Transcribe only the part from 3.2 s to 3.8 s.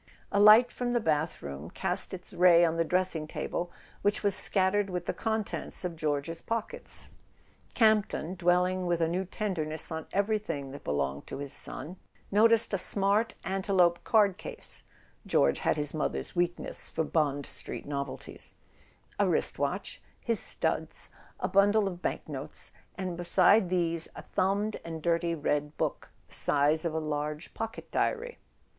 table,